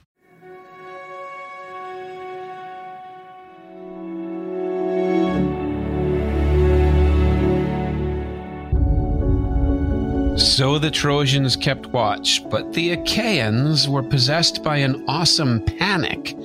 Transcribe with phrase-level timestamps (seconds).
[10.56, 16.36] So the Trojans kept watch, but the Achaeans were possessed by an awesome panic,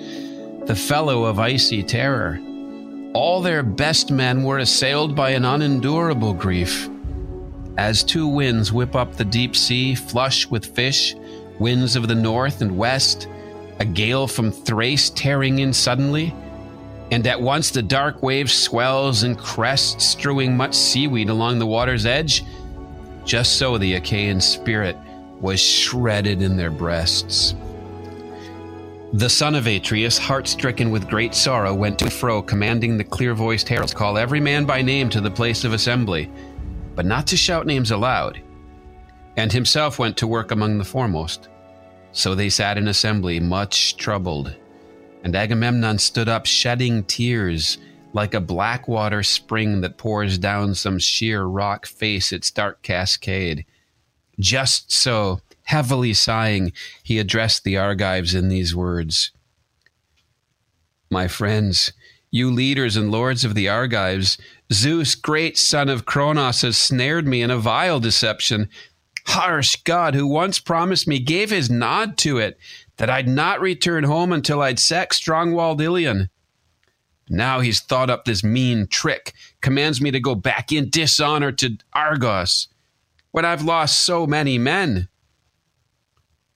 [0.66, 2.40] the fellow of icy terror.
[3.14, 6.90] All their best men were assailed by an unendurable grief.
[7.78, 11.16] As two winds whip up the deep sea, flush with fish,
[11.60, 13.28] winds of the north and west,
[13.78, 16.34] a gale from Thrace tearing in suddenly,
[17.12, 22.08] and at once the dark wave swells and crests, strewing much seaweed along the water's
[22.08, 22.44] edge,
[23.30, 24.98] just so the Achaean spirit
[25.40, 27.54] was shredded in their breasts.
[29.14, 33.36] The son of Atreus, heart stricken with great sorrow, went to fro, commanding the clear
[33.36, 36.28] voiced heralds, Call every man by name to the place of assembly,
[36.96, 38.42] but not to shout names aloud.
[39.38, 41.50] And himself went to work among the foremost.
[42.12, 44.56] So they sat in assembly, much troubled.
[45.24, 47.78] And Agamemnon stood up, shedding tears
[48.14, 53.66] like a black water spring that pours down some sheer rock face its dark cascade.
[54.40, 56.72] Just so, heavily sighing,
[57.04, 59.32] he addressed the Argives in these words
[61.10, 61.94] My friends,
[62.32, 64.38] you leaders and lords of the Argives,
[64.72, 68.70] Zeus, great son of Cronos, has snared me in a vile deception.
[69.28, 72.58] Harsh God, who once promised me, gave his nod to it,
[72.98, 76.30] that I'd not return home until I'd sacked strong walled Ilion.
[77.30, 81.78] Now he's thought up this mean trick, commands me to go back in dishonor to
[81.94, 82.68] Argos,
[83.32, 85.08] when I've lost so many men.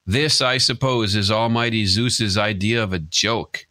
[0.06, 3.68] This, I suppose, is Almighty Zeus's idea of a joke.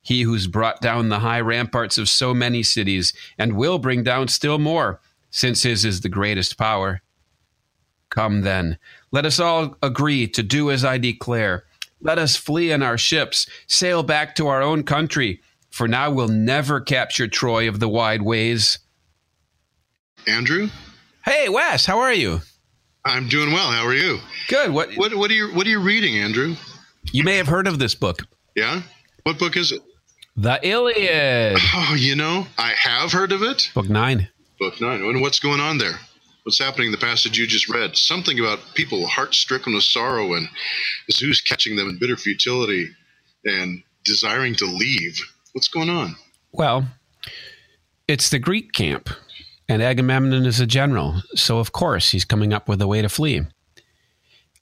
[0.00, 4.28] He who's brought down the high ramparts of so many cities, and will bring down
[4.28, 7.02] still more, since his is the greatest power.
[8.08, 8.78] Come then,
[9.12, 11.64] let us all agree to do as I declare.
[12.00, 16.28] Let us flee in our ships, sail back to our own country for now we'll
[16.28, 18.78] never capture Troy of the wide ways.
[20.26, 20.68] Andrew?
[21.24, 22.40] Hey, Wes, how are you?
[23.04, 23.70] I'm doing well.
[23.70, 24.18] How are you?
[24.48, 24.72] Good.
[24.72, 26.56] What what what are you what are you reading, Andrew?
[27.12, 28.22] You may have heard of this book.
[28.54, 28.82] Yeah?
[29.22, 29.82] What book is it?
[30.36, 31.58] The Iliad.
[31.74, 33.70] Oh, you know, I have heard of it.
[33.74, 34.28] Book 9.
[34.58, 35.02] Book 9.
[35.02, 35.98] And what's going on there?
[36.44, 37.96] What's happening in the passage you just read?
[37.96, 40.48] Something about people heart stricken with sorrow and
[41.10, 42.88] Zeus catching them in bitter futility
[43.44, 45.18] and desiring to leave.
[45.52, 46.16] What's going on?
[46.52, 46.86] Well,
[48.06, 49.10] it's the Greek camp,
[49.68, 53.08] and Agamemnon is a general, so of course he's coming up with a way to
[53.08, 53.42] flee.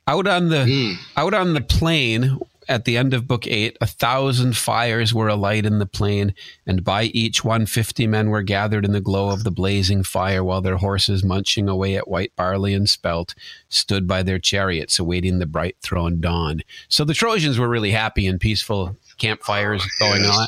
[0.08, 0.94] Out on the mm.
[1.16, 2.38] out on the plain
[2.68, 6.34] at the end of book eight, a thousand fires were alight in the plain,
[6.66, 10.42] and by each one fifty men were gathered in the glow of the blazing fire,
[10.42, 13.34] while their horses, munching away at white barley and spelt,
[13.68, 16.62] stood by their chariots, awaiting the bright throned dawn.
[16.88, 20.36] So the Trojans were really happy and peaceful campfires oh, going yes.
[20.36, 20.46] on.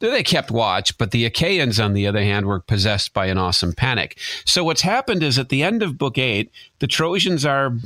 [0.00, 3.74] They kept watch, but the Achaeans, on the other hand, were possessed by an awesome
[3.74, 4.18] panic.
[4.46, 7.76] So what's happened is at the end of book eight, the Trojans are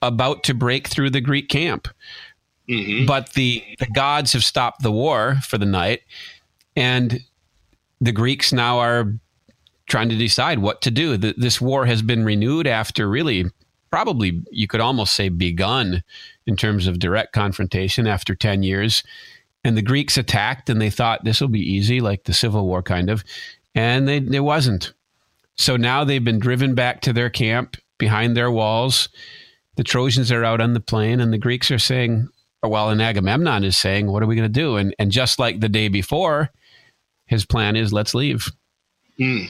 [0.00, 1.88] about to break through the Greek camp.
[2.68, 3.06] Mm-hmm.
[3.06, 6.02] But the, the gods have stopped the war for the night,
[6.74, 7.20] and
[8.00, 9.12] the Greeks now are
[9.88, 11.16] trying to decide what to do.
[11.16, 13.46] The, this war has been renewed after really
[13.90, 16.02] probably you could almost say begun
[16.46, 19.02] in terms of direct confrontation after 10 years.
[19.64, 22.82] And the Greeks attacked and they thought this will be easy, like the Civil War
[22.82, 23.24] kind of.
[23.74, 24.92] And they, it wasn't.
[25.56, 29.08] So now they've been driven back to their camp behind their walls.
[29.76, 32.28] The Trojans are out on the plain, and the Greeks are saying,
[32.62, 34.76] well, and Agamemnon is saying, what are we going to do?
[34.76, 36.50] And, and just like the day before,
[37.26, 38.50] his plan is let's leave.
[39.18, 39.48] Mm.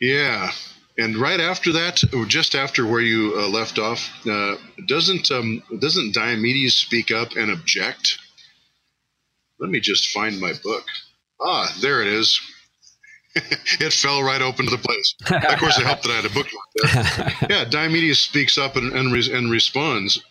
[0.00, 0.50] Yeah.
[0.96, 4.56] And right after that, or just after where you uh, left off, uh,
[4.86, 8.18] doesn't um, doesn't Diomedes speak up and object?
[9.64, 10.84] Let me just find my book.
[11.40, 12.38] Ah, there it is.
[13.34, 15.14] it fell right open to the place.
[15.30, 17.46] of course, it helped that I had a book like that.
[17.50, 20.22] Yeah, Diomedes speaks up and and, re- and responds.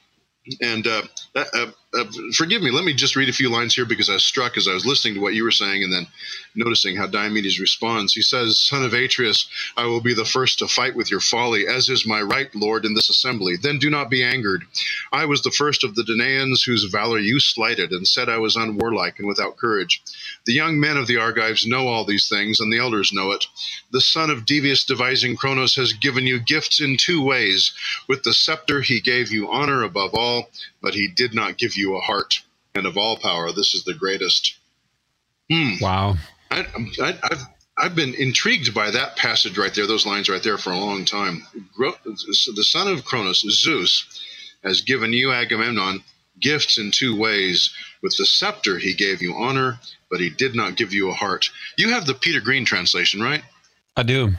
[0.62, 1.02] and uh,
[1.34, 2.04] uh, uh,
[2.34, 4.68] forgive me, let me just read a few lines here because I was struck as
[4.68, 6.06] I was listening to what you were saying and then
[6.54, 8.12] noticing how Diomedes responds.
[8.12, 11.66] He says, Son of Atreus, I will be the first to fight with your folly,
[11.66, 13.56] as is my right, Lord, in this assembly.
[13.60, 14.64] Then do not be angered.
[15.12, 18.56] I was the first of the Danaans whose valor you slighted and said I was
[18.56, 20.02] unwarlike and without courage.
[20.48, 23.44] The young men of the Argives know all these things, and the elders know it.
[23.92, 27.70] The son of devious devising Cronos has given you gifts in two ways.
[28.08, 30.48] With the scepter, he gave you honor above all,
[30.80, 32.40] but he did not give you a heart.
[32.74, 34.56] And of all power, this is the greatest.
[35.50, 35.74] Hmm.
[35.82, 36.16] Wow.
[36.50, 36.64] I,
[37.02, 37.46] have
[37.76, 41.04] I've been intrigued by that passage right there, those lines right there, for a long
[41.04, 41.46] time.
[41.76, 44.06] The son of Cronos, Zeus,
[44.64, 46.02] has given you, Agamemnon,
[46.40, 47.70] gifts in two ways.
[48.02, 49.80] With the scepter, he gave you honor,
[50.10, 51.50] but he did not give you a heart.
[51.76, 53.42] You have the Peter Green translation, right?
[53.96, 54.32] I do.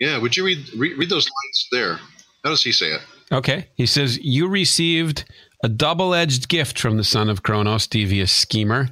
[0.00, 1.96] Yeah, would you read, read, read those lines there?
[2.42, 3.00] How does he say it?
[3.32, 3.68] Okay.
[3.74, 5.24] He says, You received
[5.62, 8.90] a double edged gift from the son of Cronos, devious schemer.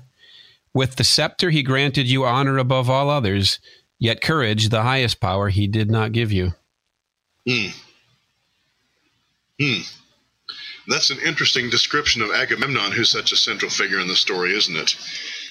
[0.75, 3.61] With the scepter, he granted you honor above all others,
[3.99, 6.55] yet courage, the highest power, he did not give you.
[7.47, 7.69] Hmm.
[9.61, 9.81] Hmm.
[10.89, 14.77] That's an interesting description of Agamemnon, who's such a central figure in the story, isn't
[14.77, 14.97] it?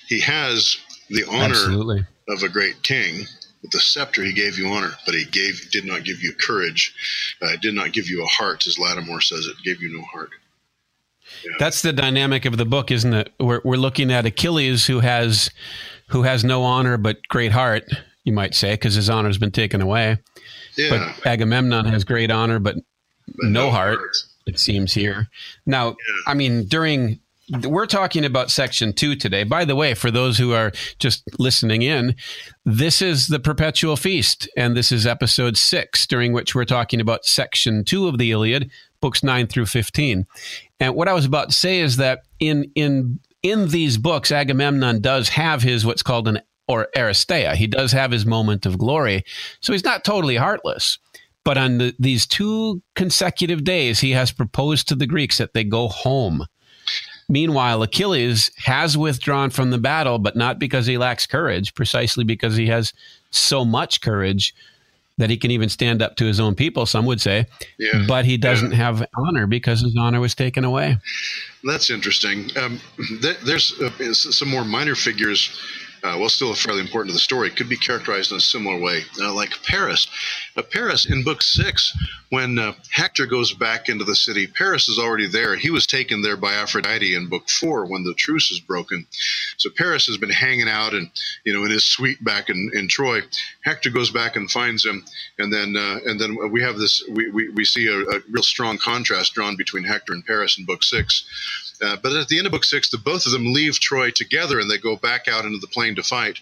[0.07, 0.77] He has
[1.09, 2.05] the honor Absolutely.
[2.29, 3.25] of a great king.
[3.61, 6.93] With the scepter, he gave you honor, but he gave did not give you courage.
[7.41, 9.45] Uh, did not give you a heart, as Lattimore says.
[9.45, 10.31] It gave you no heart.
[11.45, 11.51] Yeah.
[11.59, 13.31] That's the dynamic of the book, isn't it?
[13.39, 15.51] We're we're looking at Achilles, who has
[16.07, 17.83] who has no honor but great heart,
[18.23, 20.17] you might say, because his honor has been taken away.
[20.75, 21.13] Yeah.
[21.15, 22.75] But Agamemnon has great honor, but,
[23.27, 23.99] but no, no heart.
[23.99, 25.29] heart it seems here.
[25.65, 25.95] Now, yeah.
[26.27, 27.19] I mean, during
[27.63, 29.43] we're talking about section two today.
[29.43, 32.15] By the way, for those who are just listening in,
[32.65, 37.25] this is the perpetual feast, and this is episode six, during which we're talking about
[37.25, 38.71] section two of the Iliad,
[39.01, 40.27] books nine through fifteen.
[40.79, 45.01] And what I was about to say is that in in in these books, Agamemnon
[45.01, 47.55] does have his what's called an or Aristeia.
[47.55, 49.25] He does have his moment of glory,
[49.59, 50.99] so he's not totally heartless.
[51.43, 55.63] But on the, these two consecutive days, he has proposed to the Greeks that they
[55.63, 56.45] go home.
[57.29, 62.57] Meanwhile, Achilles has withdrawn from the battle, but not because he lacks courage, precisely because
[62.57, 62.93] he has
[63.29, 64.53] so much courage
[65.17, 67.45] that he can even stand up to his own people, some would say.
[67.77, 68.05] Yeah.
[68.07, 68.77] But he doesn't yeah.
[68.77, 70.97] have honor because his honor was taken away.
[71.63, 72.49] That's interesting.
[72.57, 72.81] Um,
[73.21, 75.57] th- there's uh, some more minor figures
[76.03, 79.01] uh, well, still fairly important to the story, could be characterized in a similar way,
[79.19, 80.07] uh, like Paris.
[80.55, 81.95] Uh, Paris in Book Six,
[82.29, 85.55] when uh, Hector goes back into the city, Paris is already there.
[85.55, 89.05] He was taken there by Aphrodite in Book Four when the truce is broken.
[89.57, 91.11] So Paris has been hanging out and
[91.43, 93.21] you know in his suite back in, in Troy.
[93.63, 95.05] Hector goes back and finds him,
[95.37, 97.03] and then uh, and then we have this.
[97.09, 100.65] We, we, we see a, a real strong contrast drawn between Hector and Paris in
[100.65, 101.25] Book Six.
[101.81, 104.59] Uh, but at the end of book six, the both of them leave Troy together
[104.59, 106.39] and they go back out into the plain to fight.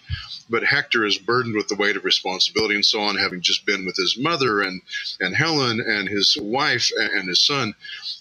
[0.48, 3.86] But Hector is burdened with the weight of responsibility and so on, having just been
[3.86, 4.80] with his mother and
[5.20, 7.74] and Helen and his wife and his son.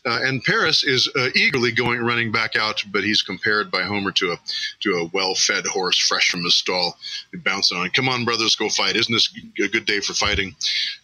[0.05, 4.11] Uh, and Paris is uh, eagerly going running back out, but he's compared by Homer
[4.13, 4.37] to a
[4.81, 6.97] to a well-fed horse fresh from his stall,
[7.33, 7.89] bouncing on.
[7.91, 8.95] Come on, brothers, go fight!
[8.95, 9.29] Isn't this
[9.63, 10.55] a good day for fighting?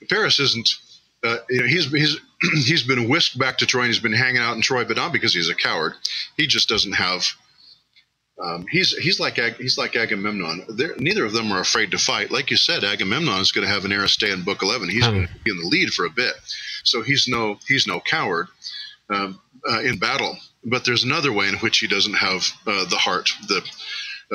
[0.09, 0.69] Paris isn't
[1.23, 2.19] uh, you know, he's he's
[2.65, 5.11] he's been whisked back to Troy and he's been hanging out in Troy, but not
[5.11, 5.93] because he's a coward.
[6.37, 7.25] He just doesn't have.
[8.43, 10.65] Um, he's he's like he's like Agamemnon.
[10.69, 12.31] They're, neither of them are afraid to fight.
[12.31, 14.89] Like you said, Agamemnon is going to have an Aristeia in Book Eleven.
[14.89, 16.33] He's going to be in the lead for a bit,
[16.83, 18.47] so he's no he's no coward
[19.09, 19.39] um,
[19.69, 20.37] uh, in battle.
[20.65, 23.61] But there's another way in which he doesn't have uh, the heart, the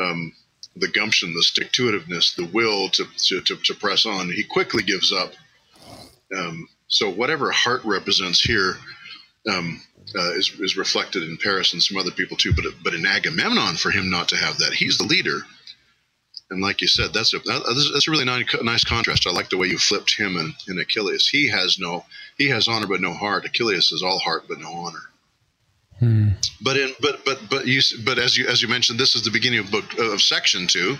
[0.01, 0.33] um,
[0.77, 4.31] the gumption, the stick to itiveness, the will to, to, to, to press on.
[4.31, 5.33] He quickly gives up.
[6.37, 8.77] Um, so whatever heart represents here
[9.51, 9.81] um,
[10.15, 12.53] uh, is, is reflected in Paris and some other people too.
[12.55, 15.41] But but in Agamemnon, for him not to have that, he's the leader.
[16.51, 19.27] And like you said, that's a that's a really nice, nice contrast.
[19.27, 21.29] I like the way you flipped him and, and Achilles.
[21.29, 22.05] He has no
[22.37, 23.45] he has honor but no heart.
[23.45, 25.03] Achilles is all heart but no honor.
[26.01, 26.29] Hmm.
[26.61, 29.31] But in but but but you but as you as you mentioned, this is the
[29.31, 30.97] beginning of book of section two.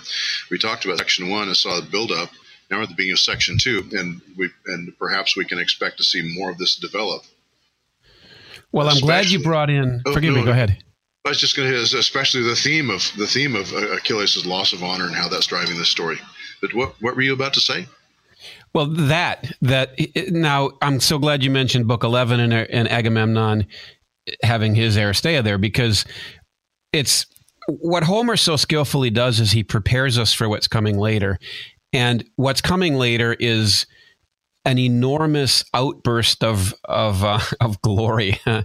[0.51, 2.31] We talked about section one and saw the build up.
[2.71, 5.97] Now we're at the beginning of section two, and we and perhaps we can expect
[5.97, 7.25] to see more of this develop.
[8.73, 10.03] Well, I'm glad you brought in.
[10.07, 10.45] Oh, forgive no, me.
[10.45, 10.83] Go ahead.
[11.25, 14.73] I was just going to, especially the theme of the theme of uh, Achilles' loss
[14.73, 16.19] of honor and how that's driving this story.
[16.63, 17.87] But what what were you about to say?
[18.73, 19.99] Well, that that
[20.31, 23.67] now I'm so glad you mentioned Book Eleven and, and Agamemnon
[24.43, 26.05] having his Aristeia there because
[26.93, 27.27] it's
[27.69, 31.39] what Homer so skillfully does is he prepares us for what's coming later,
[31.93, 33.87] and what's coming later is
[34.65, 38.65] an enormous outburst of of uh, of glory of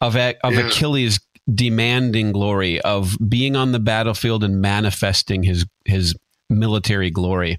[0.00, 0.66] of yeah.
[0.66, 1.20] Achilles
[1.52, 6.14] demanding glory of being on the battlefield and manifesting his his
[6.48, 7.58] military glory,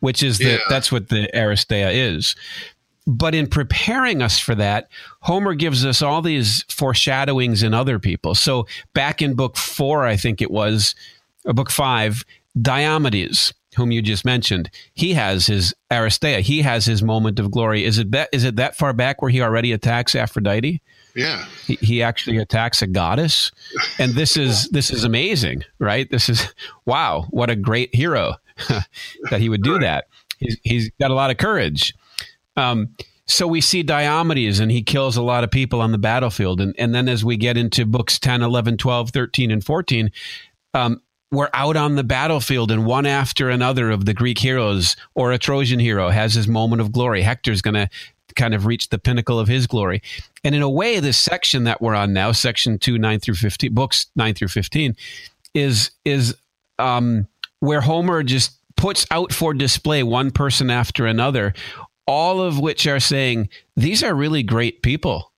[0.00, 0.52] which is yeah.
[0.52, 2.34] that that's what the Aristeia is.
[3.04, 4.88] But in preparing us for that,
[5.22, 8.36] Homer gives us all these foreshadowings in other people.
[8.36, 10.94] So back in book four, I think it was,
[11.44, 12.24] or book five,
[12.56, 16.40] Diomedes, whom you just mentioned, he has his Aristeia.
[16.40, 17.84] He has his moment of glory.
[17.84, 20.80] Is it that is it that far back where he already attacks Aphrodite?
[21.14, 21.44] Yeah.
[21.66, 23.50] He, he actually attacks a goddess.
[23.98, 26.10] And this is this is amazing, right?
[26.10, 26.52] This is
[26.84, 28.34] wow, what a great hero
[29.30, 30.06] that he would do that.
[30.38, 31.94] He's he's got a lot of courage.
[32.56, 32.94] Um,
[33.26, 36.60] so we see Diomedes and he kills a lot of people on the battlefield.
[36.60, 40.10] And, and then as we get into books 10, 11, 12, 13, and 14,
[40.74, 41.00] um,
[41.32, 45.38] we're out on the battlefield and one after another of the Greek heroes or a
[45.38, 47.22] Trojan hero has his moment of glory.
[47.22, 47.88] Hector's going to
[48.36, 50.02] kind of reach the pinnacle of his glory.
[50.44, 53.72] And in a way, this section that we're on now, section two, nine through 15,
[53.72, 54.94] books nine through 15,
[55.54, 56.36] is, is
[56.78, 57.26] um,
[57.60, 61.54] where Homer just puts out for display one person after another,
[62.06, 65.32] all of which are saying, these are really great people.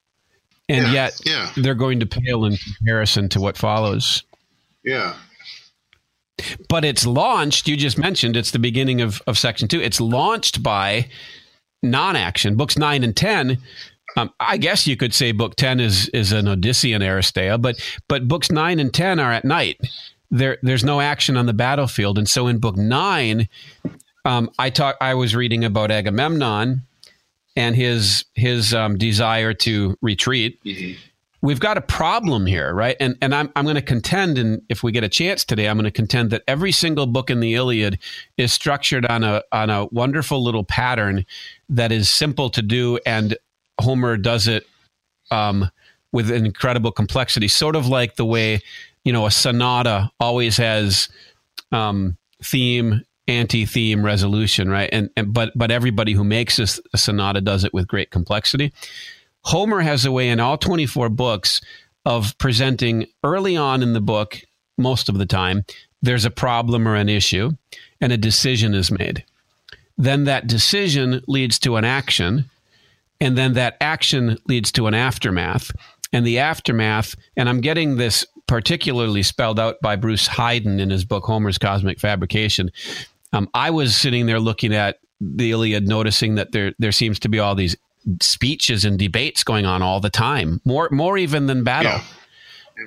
[0.67, 1.51] And yeah, yet yeah.
[1.55, 4.23] they're going to pale in comparison to what follows.
[4.83, 5.15] Yeah.
[6.69, 9.81] But it's launched, you just mentioned, it's the beginning of, of section two.
[9.81, 11.07] It's launched by
[11.81, 12.55] non-action.
[12.55, 13.57] Books nine and ten.
[14.17, 17.75] Um, I guess you could say book ten is is an Odyssean Aristeia, but
[18.07, 19.79] but books nine and ten are at night.
[20.31, 23.49] There there's no action on the battlefield, and so in book nine,
[24.23, 24.95] um, I talk.
[25.01, 26.81] I was reading about Agamemnon
[27.55, 30.63] and his his um, desire to retreat.
[30.63, 30.99] Mm-hmm.
[31.45, 32.97] We've got a problem here, right?
[32.99, 35.77] And and I'm I'm going to contend, and if we get a chance today, I'm
[35.77, 37.99] going to contend that every single book in the Iliad
[38.35, 41.23] is structured on a on a wonderful little pattern
[41.69, 43.37] that is simple to do, and
[43.79, 44.65] Homer does it
[45.29, 45.69] um,
[46.11, 48.59] with incredible complexity, sort of like the way
[49.03, 51.09] you know a sonata always has
[51.71, 54.89] um, theme, anti-theme, resolution, right?
[54.91, 58.73] And, and but but everybody who makes a sonata does it with great complexity.
[59.45, 61.61] Homer has a way in all 24 books
[62.05, 64.41] of presenting early on in the book,
[64.77, 65.63] most of the time,
[66.01, 67.51] there's a problem or an issue,
[68.01, 69.23] and a decision is made
[69.97, 72.49] then that decision leads to an action,
[73.21, 75.71] and then that action leads to an aftermath.
[76.11, 81.03] And the aftermath, and I'm getting this particularly spelled out by Bruce Heiden in his
[81.03, 82.71] book Homer's Cosmic Fabrication.
[83.33, 87.29] Um, I was sitting there looking at the Iliad, noticing that there there seems to
[87.29, 87.75] be all these
[88.21, 91.91] speeches and debates going on all the time, more more even than battle.
[91.91, 92.03] Yeah.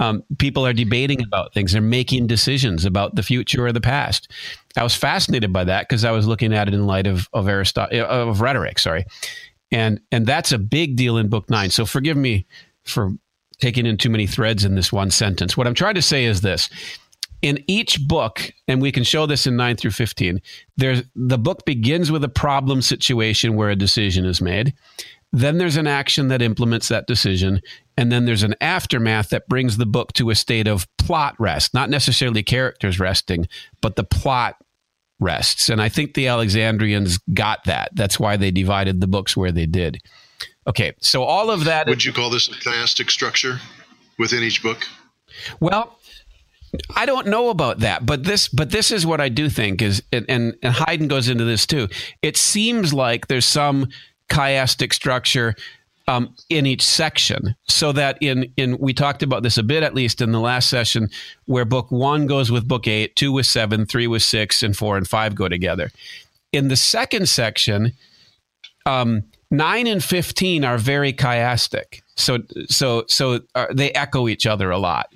[0.01, 1.73] Um, people are debating about things.
[1.73, 4.31] They're making decisions about the future or the past.
[4.77, 7.49] I was fascinated by that because I was looking at it in light of of
[7.49, 8.79] Aristotle of rhetoric.
[8.79, 9.05] Sorry,
[9.71, 11.71] and and that's a big deal in Book Nine.
[11.71, 12.47] So forgive me
[12.85, 13.13] for
[13.61, 15.57] taking in too many threads in this one sentence.
[15.57, 16.69] What I'm trying to say is this.
[17.41, 20.41] In each book, and we can show this in 9 through 15,
[20.77, 24.75] there's the book begins with a problem situation where a decision is made.
[25.33, 27.61] Then there's an action that implements that decision.
[27.97, 31.75] And then there's an aftermath that brings the book to a state of plot rest,
[31.75, 33.47] not necessarily characters resting,
[33.83, 34.57] but the plot
[35.21, 35.69] rests.
[35.69, 37.91] And I think the Alexandrians got that.
[37.95, 40.01] That's why they divided the books where they did.
[40.67, 41.87] Okay, so all of that.
[41.87, 43.61] Would you call this a chiastic structure
[44.19, 44.87] within each book?
[45.61, 45.99] Well,
[46.95, 50.03] I don't know about that, but this but this is what I do think is
[50.13, 51.89] and, and, Heiden goes into this too.
[52.23, 53.89] It seems like there's some
[54.31, 55.55] chiastic structure
[56.07, 59.95] um, in each section so that in in we talked about this a bit at
[59.95, 61.11] least in the last session
[61.47, 64.97] where book one goes with book eight two with seven three with six and four
[64.97, 65.91] and five go together.
[66.53, 67.93] In the second section
[68.87, 72.01] um, nine and 15 are very chiastic.
[72.17, 75.13] So so so uh, they echo each other a lot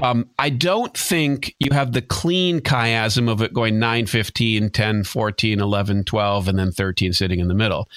[0.00, 5.04] Um, I don't think you have the clean chiasm of it going 9, 15, 10,
[5.04, 7.88] 14, 11, 12, and then 13 sitting in the middle.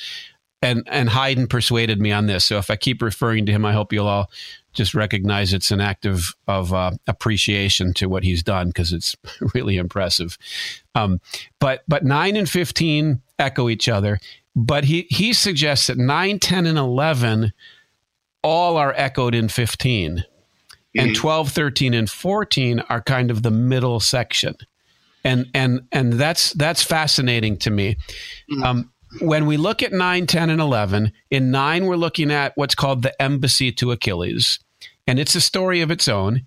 [0.64, 2.46] And, and Heiden persuaded me on this.
[2.46, 4.30] So if I keep referring to him, I hope you'll all
[4.74, 9.16] just recognize it's an act of, of uh, appreciation to what he's done because it's
[9.54, 10.38] really impressive.
[10.96, 11.20] Um,
[11.60, 14.20] but, but 9 and 15 echo each other.
[14.56, 17.54] But he, he suggests that 9, 10, and 11
[18.44, 20.26] all are echoed in 15
[20.96, 21.22] and mm-hmm.
[21.22, 24.56] 12 13 and 14 are kind of the middle section.
[25.24, 27.98] And and and that's that's fascinating to me.
[28.52, 28.64] Mm-hmm.
[28.64, 32.76] um, when we look at 9 10 and 11 in 9 we're looking at what's
[32.76, 34.60] called the embassy to achilles.
[35.06, 36.42] And it's a story of its own.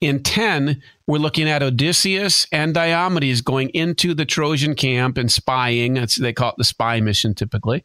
[0.00, 5.94] In 10 we're looking at odysseus and diomedes going into the trojan camp and spying.
[5.94, 7.84] That's, they call it the spy mission typically.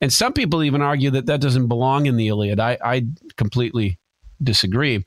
[0.00, 2.60] And some people even argue that that doesn't belong in the iliad.
[2.60, 3.06] I, I
[3.36, 3.98] completely
[4.44, 5.04] disagree.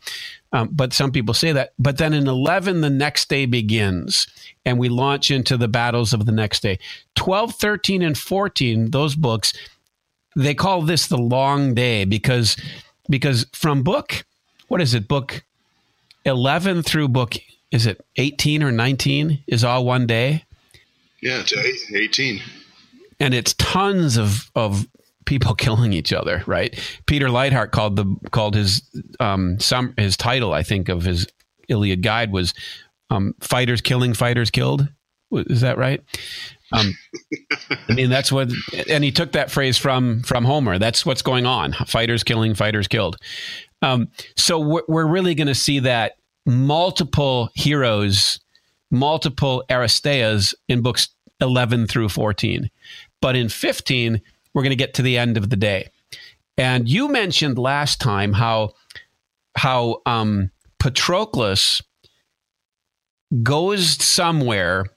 [0.52, 1.74] Um, but some people say that.
[1.78, 4.28] But then in 11, the next day begins
[4.66, 6.80] and we launch into the battles of the next day.
[7.16, 9.54] 12, 13, and 14, those books,
[10.36, 12.58] they call this the long day because,
[13.10, 14.26] because from book,
[14.68, 15.44] what is it, book
[16.26, 17.36] 11 through book,
[17.72, 20.44] is it 18 or 19 is all one day?
[21.22, 22.42] Yeah, to 18
[23.20, 24.88] and it's tons of of
[25.28, 26.76] people killing each other, right?
[27.06, 28.82] Peter Leithart called the called his
[29.20, 31.28] um some his title, I think, of his
[31.68, 32.56] Iliad guide was
[33.12, 34.88] um, "Fighters Killing, Fighters Killed."
[35.32, 36.02] Is that right?
[36.72, 36.98] Um,
[37.90, 38.50] I mean, that's what,
[38.90, 40.80] and he took that phrase from from Homer.
[40.80, 43.18] That's what's going on: fighters killing, fighters killed.
[43.82, 46.14] Um, so we're, we're really going to see that
[46.46, 48.40] multiple heroes,
[48.90, 52.70] multiple Aristeas in books eleven through fourteen,
[53.22, 54.22] but in fifteen
[54.58, 55.92] we're going to get to the end of the day.
[56.58, 58.74] And you mentioned last time how
[59.56, 60.50] how um,
[60.80, 61.84] Patroclus
[63.44, 64.88] goes somewhere.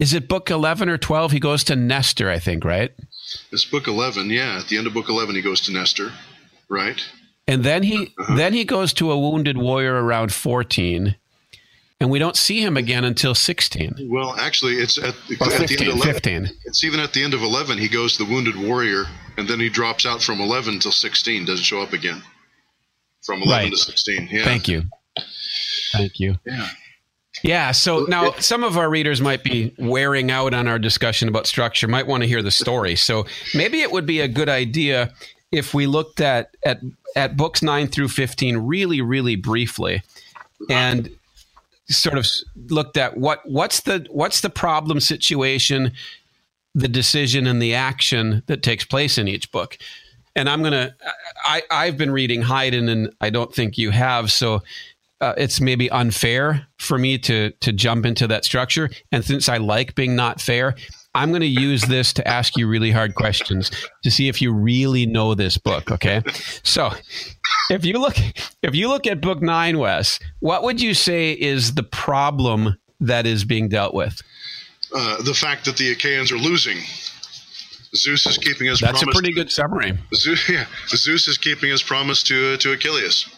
[0.00, 1.30] Is it book eleven or twelve?
[1.30, 2.90] He goes to Nestor, I think, right?
[3.52, 4.30] It's book eleven.
[4.30, 6.12] Yeah, at the end of book eleven, he goes to Nestor,
[6.70, 7.06] right?
[7.46, 8.34] And then he uh-huh.
[8.34, 11.16] then he goes to a wounded warrior around fourteen
[12.00, 14.08] and we don't see him again until 16.
[14.10, 16.14] Well, actually, it's at, at 15, the end of 11.
[16.14, 16.48] 15.
[16.64, 17.78] It's even at the end of 11.
[17.78, 19.04] He goes the wounded warrior,
[19.36, 21.44] and then he drops out from 11 until 16.
[21.44, 22.22] Doesn't show up again
[23.24, 23.70] from 11 right.
[23.72, 24.28] to 16.
[24.30, 24.44] Yeah.
[24.44, 24.84] Thank you.
[25.92, 26.36] Thank you.
[26.46, 26.68] Yeah.
[27.42, 27.70] Yeah.
[27.72, 31.88] So now some of our readers might be wearing out on our discussion about structure,
[31.88, 32.96] might want to hear the story.
[32.96, 35.12] So maybe it would be a good idea
[35.52, 36.80] if we looked at at
[37.16, 40.02] at books nine through fifteen really, really briefly,
[40.68, 41.10] and
[41.90, 42.26] sort of
[42.68, 45.92] looked at what what's the what's the problem situation,
[46.74, 49.78] the decision and the action that takes place in each book.
[50.36, 50.94] And I'm gonna
[51.44, 54.62] I I've been reading Heiden and I don't think you have so.
[55.20, 59.56] Uh, it's maybe unfair for me to to jump into that structure, and since I
[59.56, 60.76] like being not fair,
[61.14, 63.72] I'm going to use this to ask you really hard questions
[64.04, 65.90] to see if you really know this book.
[65.90, 66.22] Okay,
[66.62, 66.92] so
[67.70, 68.16] if you look
[68.62, 73.26] if you look at book nine, Wes, what would you say is the problem that
[73.26, 74.20] is being dealt with?
[74.94, 76.78] Uh, the fact that the Achaeans are losing.
[77.94, 79.16] Zeus is keeping his That's promise.
[79.16, 79.98] a pretty good summary.
[80.14, 83.28] Zeus, yeah, Zeus is keeping his promise to uh, to Achilles.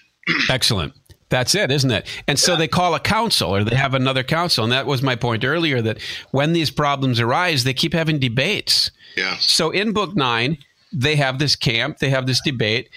[0.50, 0.94] Excellent.
[1.30, 2.06] That's it, isn't it?
[2.26, 2.58] And so yeah.
[2.58, 4.64] they call a council or they have another council.
[4.64, 5.98] And that was my point earlier that
[6.30, 8.90] when these problems arise, they keep having debates.
[9.14, 9.36] Yeah.
[9.38, 10.56] So in book nine,
[10.90, 12.88] they have this camp, they have this debate,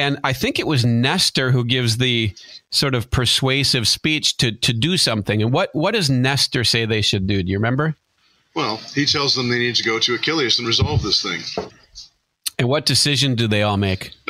[0.00, 2.34] and I think it was Nestor who gives the
[2.70, 5.42] sort of persuasive speech to to do something.
[5.42, 7.42] And what what does Nestor say they should do?
[7.42, 7.96] Do you remember?
[8.54, 11.68] Well, he tells them they need to go to Achilles and resolve this thing.
[12.58, 14.10] And what decision do they all make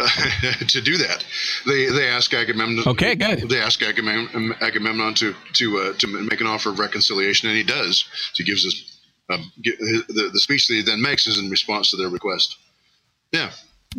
[0.69, 1.25] to do that?
[1.67, 2.85] They they ask Agamemnon.
[2.87, 3.49] Okay, good.
[3.49, 7.65] They ask Agamemnon, Agamemnon to to uh, to make an offer of reconciliation, and he
[7.65, 8.05] does.
[8.35, 8.99] He gives us
[9.31, 12.57] um, the the speech that he then makes is in response to their request.
[13.33, 13.53] Yeah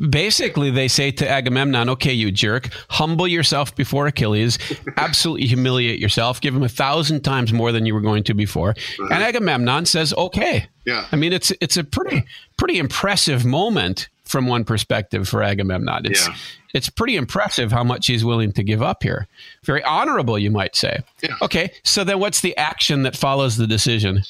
[0.10, 4.58] basically they say to agamemnon okay you jerk humble yourself before achilles
[4.96, 8.76] absolutely humiliate yourself give him a thousand times more than you were going to before.
[8.98, 10.68] And agamemnon says okay.
[10.86, 11.08] Yeah.
[11.12, 12.24] I mean it's it's a pretty
[12.58, 16.06] pretty impressive moment from one perspective for agamemnon.
[16.06, 16.36] It's yeah.
[16.74, 19.28] it's pretty impressive how much he's willing to give up here.
[19.64, 21.00] Very honorable you might say.
[21.22, 21.36] Yeah.
[21.42, 24.24] okay so then what's the action that follows the decision?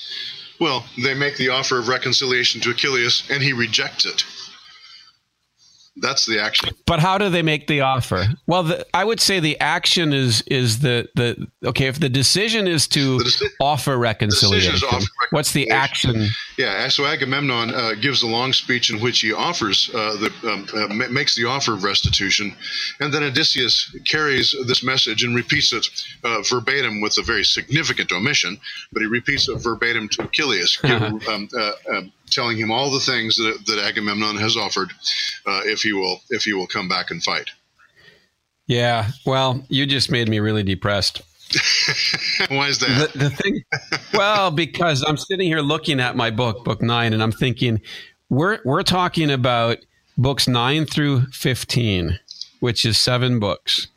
[0.60, 4.26] Well they make the offer of reconciliation to achilles and he rejects it
[6.02, 6.70] That's the action.
[6.86, 8.26] But how do they make the offer?
[8.48, 11.86] Well, the, I would say the action is is the the okay.
[11.86, 13.22] If the decision is to
[13.60, 16.28] offer reconciliation, offer reconciliation, what's the action?
[16.58, 20.68] Yeah, so Agamemnon uh, gives a long speech in which he offers uh, the um,
[20.74, 22.56] uh, makes the offer of restitution,
[23.00, 25.88] and then Odysseus carries this message and repeats it
[26.24, 28.60] uh, verbatim with a very significant omission,
[28.92, 30.80] but he repeats it verbatim to Achilles.
[30.84, 34.91] um, uh, um, telling him all the things that, that Agamemnon has offered
[35.46, 37.50] uh, if he will if he will come back and fight.
[38.67, 41.22] Yeah, well, you just made me really depressed.
[42.50, 43.12] Why is that?
[43.12, 43.63] The, the thing,
[44.13, 47.82] well, because I'm sitting here looking at my book, book nine, and I'm thinking
[48.30, 49.80] we're we're talking about
[50.17, 52.20] books nine through fifteen,
[52.62, 53.88] which is seven books,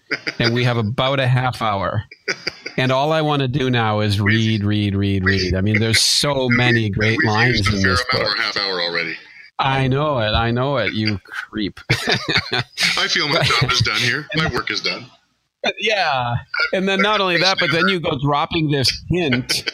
[0.41, 2.05] and we have about a half hour
[2.77, 5.55] and all I want to do now is read, read, read, read.
[5.55, 8.37] I mean, there's so many great lines in this book.
[8.37, 9.17] Half hour already.
[9.59, 10.33] I know it.
[10.33, 10.95] I know it.
[10.95, 11.79] You creep.
[11.91, 14.27] I feel my job is done here.
[14.35, 15.07] My work is done.
[15.79, 16.35] Yeah,
[16.75, 19.73] and then not only that, but then you go dropping this hint.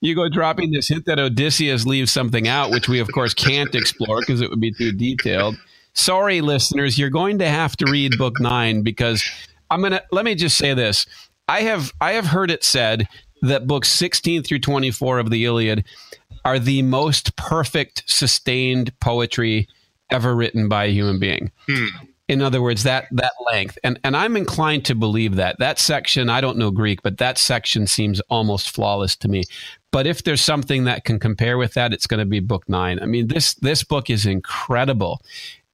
[0.00, 3.74] You go dropping this hint that Odysseus leaves something out, which we of course can't
[3.74, 5.56] explore because it would be too detailed.
[5.94, 9.24] Sorry, listeners, you're going to have to read book nine because
[9.70, 10.02] I'm gonna.
[10.12, 11.06] Let me just say this:
[11.52, 13.06] I have I have heard it said
[13.42, 15.84] that books 16 through 24 of the Iliad
[16.46, 19.68] are the most perfect sustained poetry
[20.10, 21.52] ever written by a human being.
[21.68, 21.86] Hmm.
[22.26, 26.30] In other words, that that length, and and I'm inclined to believe that that section.
[26.30, 29.44] I don't know Greek, but that section seems almost flawless to me.
[29.90, 32.98] But if there's something that can compare with that, it's going to be Book Nine.
[33.02, 35.20] I mean this this book is incredible,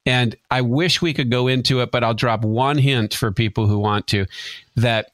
[0.05, 3.69] and I wish we could go into it, but I'll drop one hint for people
[3.69, 4.27] who want to
[4.75, 5.13] that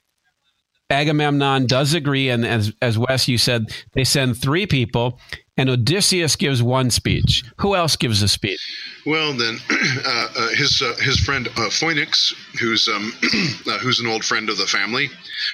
[0.90, 5.18] Agamemnon does agree, and as as Wes you said, they send three people,
[5.56, 7.42] and Odysseus gives one speech.
[7.58, 8.60] Who else gives a speech?
[9.06, 13.12] Well, then uh, uh, his uh, his friend uh, Phoenix, who's um,
[13.66, 15.08] uh, who's an old friend of the family,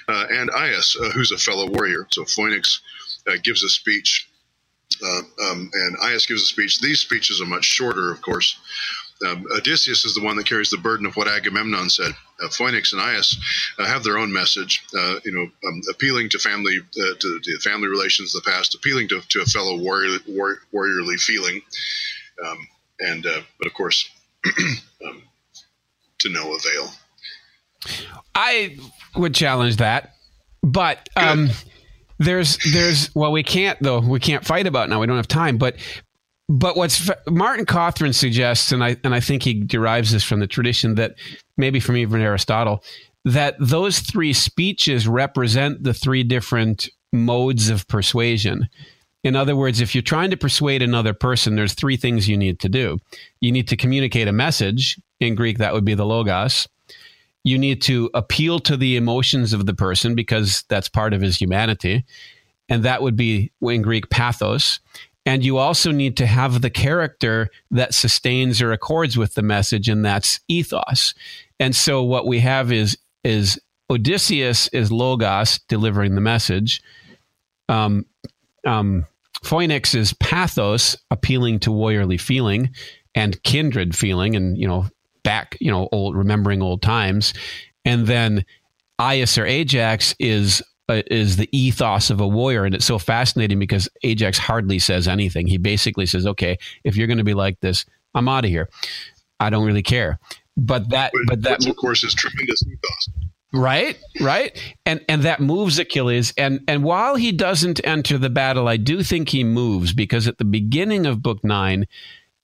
[0.08, 2.08] uh, and Aias, who's a fellow warrior.
[2.10, 2.80] So Phoenix
[3.44, 4.28] gives a speech,
[5.04, 6.80] um, and Aias gives a speech.
[6.80, 8.58] These speeches are much shorter, of course
[9.26, 12.12] um, Odysseus is the one that carries the burden of what Agamemnon said.
[12.42, 13.36] Uh, Phoenix and Aias
[13.78, 17.58] uh, have their own message, uh, you know, um, appealing to family, uh, to, to,
[17.60, 21.60] family relations of the past, appealing to, to a fellow warrior, war, warriorly feeling,
[22.44, 22.68] um,
[23.00, 24.10] and uh, but of course,
[25.06, 25.22] um,
[26.18, 26.90] to no avail.
[28.34, 28.78] I
[29.16, 30.14] would challenge that,
[30.62, 31.50] but um,
[32.18, 34.00] there's there's well, we can't though.
[34.00, 35.00] We can't fight about now.
[35.00, 35.76] We don't have time, but
[36.50, 40.48] but what's Martin Cothran suggests, and I and I think he derives this from the
[40.48, 41.14] tradition that
[41.56, 42.82] maybe from even Aristotle,
[43.24, 48.68] that those three speeches represent the three different modes of persuasion.
[49.22, 52.58] In other words, if you're trying to persuade another person, there's three things you need
[52.60, 52.98] to do.
[53.40, 54.98] You need to communicate a message.
[55.20, 56.66] In Greek, that would be the logos.
[57.44, 61.36] You need to appeal to the emotions of the person because that's part of his
[61.36, 62.04] humanity.
[62.68, 64.80] And that would be in Greek pathos.
[65.26, 69.88] And you also need to have the character that sustains or accords with the message,
[69.88, 71.14] and that's ethos.
[71.58, 76.82] And so what we have is is Odysseus is logos delivering the message.
[77.68, 78.06] Um,
[78.66, 79.06] um,
[79.42, 82.70] Phoenix is pathos, appealing to warriorly feeling
[83.14, 84.86] and kindred feeling, and you know
[85.22, 87.34] back, you know, old remembering old times.
[87.84, 88.44] And then
[88.98, 93.60] Aias or Ajax is Uh, is the ethos of a warrior, and it's so fascinating
[93.60, 95.46] because Ajax hardly says anything.
[95.46, 98.68] He basically says, "Okay, if you're going to be like this, I'm out of here.
[99.38, 100.18] I don't really care."
[100.56, 103.08] But that, but, but that, of course, is tremendous ethos.
[103.52, 106.34] Right, right, and and that moves Achilles.
[106.36, 110.38] And and while he doesn't enter the battle, I do think he moves because at
[110.38, 111.86] the beginning of book nine,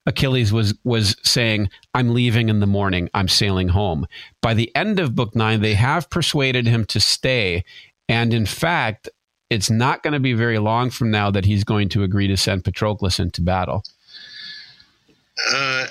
[0.07, 3.11] Achilles was was saying, "I'm leaving in the morning.
[3.13, 4.07] I'm sailing home."
[4.41, 7.65] By the end of book 9, they have persuaded him to stay
[8.09, 9.09] and in fact,
[9.51, 12.37] it's not going to be very long from now that he's going to agree to
[12.37, 13.85] send Patroclus into battle.
[15.53, 15.87] Uh,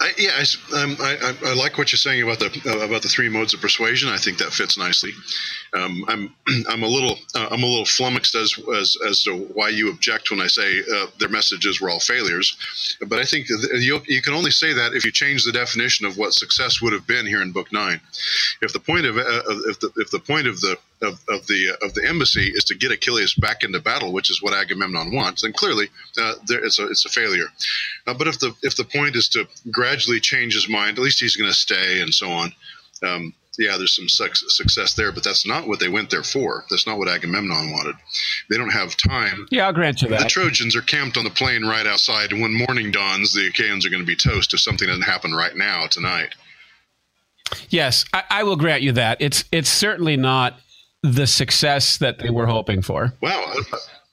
[0.00, 3.08] I, yeah, I, um, I, I, like what you're saying about the uh, about the
[3.08, 4.08] three modes of persuasion.
[4.08, 5.10] I think that fits nicely.
[5.74, 6.34] Um, I'm
[6.68, 10.30] I'm a little uh, I'm a little flummoxed as, as as to why you object
[10.30, 12.56] when I say uh, their messages were all failures.
[13.08, 16.16] But I think you you can only say that if you change the definition of
[16.16, 18.00] what success would have been here in Book Nine.
[18.62, 19.22] If the point of uh,
[19.66, 22.74] if the if the point of the of, of the of the embassy is to
[22.74, 25.88] get Achilles back into battle, which is what Agamemnon wants, then clearly
[26.20, 27.46] uh, there, it's a it's a failure.
[28.06, 29.46] Uh, but if the if the point is to
[29.88, 32.52] gradually change his mind, at least he's going to stay and so on.
[33.02, 36.64] Um, yeah, there's some success there, but that's not what they went there for.
[36.70, 37.96] That's not what Agamemnon wanted.
[38.48, 39.48] They don't have time.
[39.50, 40.20] Yeah, I'll grant you that.
[40.20, 43.84] The Trojans are camped on the plain right outside, and when morning dawns, the Achaeans
[43.84, 46.36] are going to be toast if something doesn't happen right now tonight.
[47.68, 49.16] Yes, I, I will grant you that.
[49.20, 50.60] It's it's certainly not
[51.02, 53.12] the success that they were hoping for.
[53.20, 53.62] Wow, I,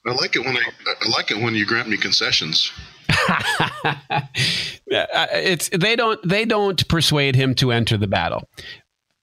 [0.06, 2.72] I like it when I, I like it when you grant me concessions.
[4.86, 8.48] it's they don't they don't persuade him to enter the battle.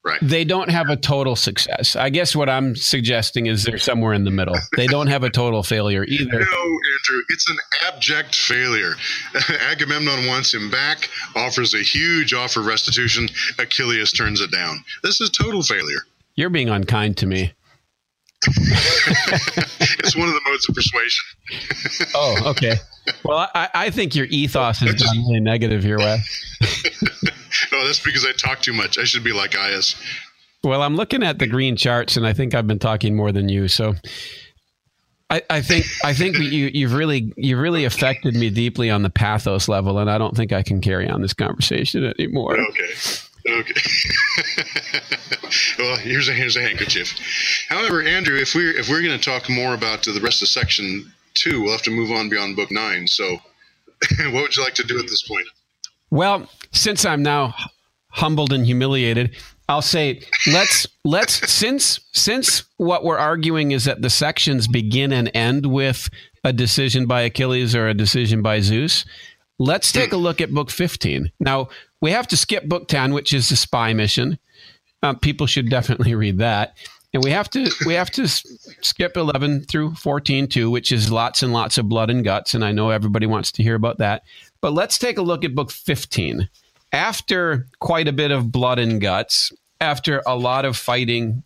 [0.05, 0.19] Right.
[0.21, 1.95] They don't have a total success.
[1.95, 4.55] I guess what I'm suggesting is they're somewhere in the middle.
[4.75, 6.39] They don't have a total failure either.
[6.39, 8.95] No, Andrew, it's an abject failure.
[9.61, 13.29] Agamemnon wants him back, offers a huge offer restitution.
[13.59, 14.83] Achilles turns it down.
[15.03, 16.01] This is total failure.
[16.35, 17.53] You're being unkind to me.
[19.99, 21.25] it's one of the modes of persuasion.
[22.15, 22.75] oh, okay.
[23.23, 26.58] Well, I, I think your ethos is really negative here, Wes.
[27.71, 28.97] oh, that's because I talk too much.
[28.97, 29.95] I should be like Aias.
[30.63, 33.49] Well, I'm looking at the green charts, and I think I've been talking more than
[33.49, 33.67] you.
[33.67, 33.95] So,
[35.29, 39.10] I, I think I think you, you've really you've really affected me deeply on the
[39.10, 42.58] pathos level, and I don't think I can carry on this conversation anymore.
[42.58, 42.93] Okay.
[43.49, 43.73] Okay.
[45.77, 47.13] well, here's a here's a handkerchief.
[47.67, 51.12] However, Andrew, if we're if we're going to talk more about the rest of section
[51.34, 53.08] two, we'll have to move on beyond book nine.
[53.08, 53.38] So,
[54.32, 55.47] what would you like to do at this point?
[56.10, 57.53] Well, since I'm now
[58.10, 59.36] humbled and humiliated,
[59.67, 65.29] I'll say let's let's since since what we're arguing is that the sections begin and
[65.34, 66.10] end with
[66.43, 69.06] a decision by Achilles or a decision by Zeus.
[69.59, 71.31] Let's take a look at book 15.
[71.39, 71.69] Now,
[72.01, 74.39] we have to skip book 10, which is the spy mission.
[75.01, 76.75] Uh, people should definitely read that.
[77.13, 81.43] And we have to we have to skip 11 through 14 too, which is lots
[81.43, 84.23] and lots of blood and guts and I know everybody wants to hear about that.
[84.61, 86.49] But let's take a look at book 15.
[86.91, 91.43] After quite a bit of blood and guts, after a lot of fighting,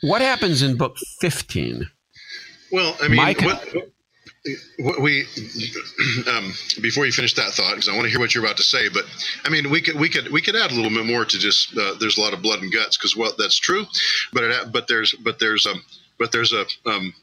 [0.00, 1.88] what happens in book 15?
[2.72, 3.42] Well, I mean, what,
[3.74, 3.93] what
[4.78, 5.26] we
[6.26, 6.52] um,
[6.82, 8.88] before you finish that thought, because I want to hear what you're about to say.
[8.88, 9.04] But
[9.44, 11.76] I mean, we could we could we could add a little bit more to just
[11.76, 13.86] uh, there's a lot of blood and guts because well that's true,
[14.32, 15.74] but it, but there's but there's a
[16.18, 17.14] but there's a um,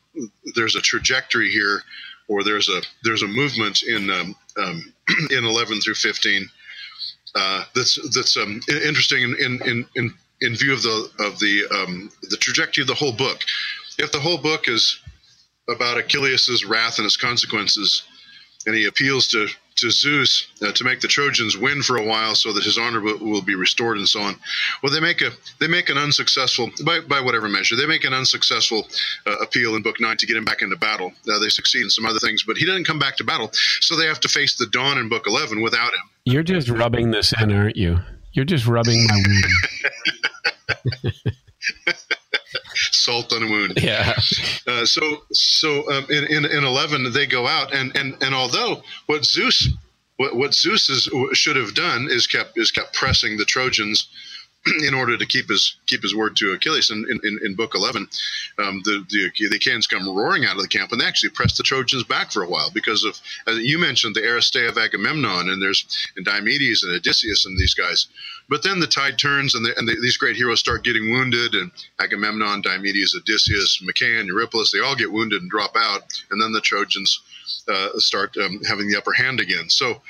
[0.56, 1.82] there's a trajectory here
[2.28, 4.94] or there's a there's a movement in um, um,
[5.32, 6.50] in 11 through 15
[7.36, 12.12] uh, that's that's um, interesting in, in in in view of the of the um,
[12.24, 13.40] the trajectory of the whole book.
[13.98, 15.00] If the whole book is
[15.70, 18.04] about Achilles' wrath and his consequences,
[18.66, 19.48] and he appeals to
[19.82, 23.02] to Zeus uh, to make the Trojans win for a while so that his honor
[23.02, 24.36] will, will, be restored and so on.
[24.84, 28.14] Well, they make a they make an unsuccessful by, by whatever measure they make an
[28.14, 28.88] unsuccessful
[29.26, 31.12] uh, appeal in Book Nine to get him back into battle.
[31.28, 33.96] Uh, they succeed in some other things, but he doesn't come back to battle, so
[33.96, 36.10] they have to face the dawn in Book Eleven without him.
[36.26, 38.00] You're just rubbing this in, aren't you?
[38.34, 39.16] You're just rubbing my
[41.04, 41.34] wound.
[43.12, 43.78] salt on a wound.
[43.82, 44.14] Yeah.
[44.68, 48.84] Uh, so so um, in, in, in eleven they go out and and and although
[49.08, 49.70] what Zeus
[50.18, 54.08] what, what Zeus is, should have done is kept is kept pressing the Trojans
[54.88, 56.92] in order to keep his keep his word to Achilles.
[56.92, 58.08] in, in, in book eleven,
[58.60, 61.58] um, the, the the Achaeans come roaring out of the camp, and they actually press
[61.58, 65.50] the Trojans back for a while because of as you mentioned the Aristeia of Agamemnon,
[65.50, 68.08] and there's and Diomedes and Odysseus and these guys.
[68.50, 71.56] But then the tide turns, and, the, and the, these great heroes start getting wounded,
[71.56, 76.52] and Agamemnon, Diomedes, Odysseus, Machaon, Eurypylus, they all get wounded and drop out, and then
[76.52, 77.22] the Trojans
[77.72, 79.70] uh, start um, having the upper hand again.
[79.70, 80.02] So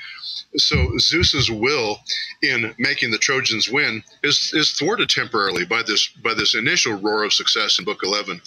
[0.56, 2.00] so Zeus's will
[2.42, 7.24] in making the Trojans win is is thwarted temporarily by this by this initial roar
[7.24, 8.40] of success in Book Eleven.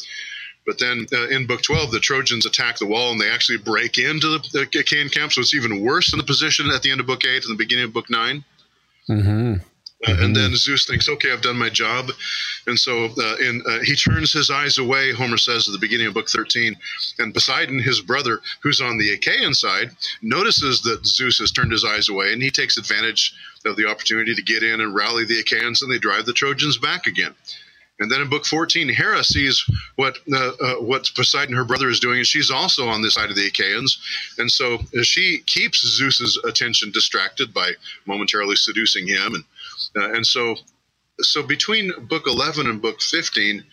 [0.65, 3.99] But then uh, in Book 12, the Trojans attack the wall and they actually break
[3.99, 5.31] into the, Achaean camp.
[5.31, 7.63] So it's even worse than the position at the end of Book 8 and the
[7.63, 8.43] beginning of Book 9.
[9.07, 9.53] Mm-hmm.
[10.05, 10.23] Mm-hmm.
[10.23, 12.11] and then Zeus thinks, okay, I've done my job.
[12.67, 16.07] And so uh, in, uh, he turns his eyes away, Homer says at the beginning
[16.07, 16.75] of book 13.
[17.19, 19.89] And Poseidon, his brother, who's on the Achaean side,
[20.21, 23.33] notices that Zeus has turned his eyes away and he takes advantage
[23.65, 26.77] of the opportunity to get in and rally the Achaeans and they drive the Trojans
[26.77, 27.33] back again.
[27.99, 29.63] And then in book 14, Hera sees
[29.95, 33.29] what uh, uh, what Poseidon, her brother, is doing, and she's also on the side
[33.29, 33.97] of the Achaeans.
[34.37, 37.71] And so she keeps Zeus's attention distracted by
[38.05, 39.45] momentarily seducing him and
[39.95, 40.55] uh, and so,
[41.19, 43.63] so between book 11 and book 15,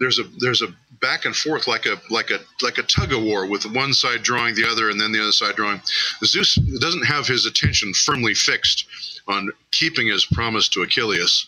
[0.00, 3.22] there's a there's a back and forth like a like a like a tug of
[3.22, 5.80] war with one side drawing the other and then the other side drawing.
[6.24, 8.86] Zeus doesn't have his attention firmly fixed
[9.28, 11.46] on keeping his promise to Achilles